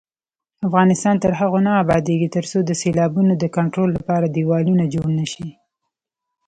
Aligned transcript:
افغانستان 0.67 1.15
تر 1.23 1.31
هغو 1.39 1.59
نه 1.67 1.71
ابادیږي، 1.83 2.27
ترڅو 2.35 2.57
د 2.65 2.71
سیلابونو 2.81 3.33
د 3.37 3.43
کنټرول 3.57 3.89
لپاره 3.97 4.25
دېوالونه 4.27 4.83
جوړ 4.93 5.07
نشي. 5.19 5.49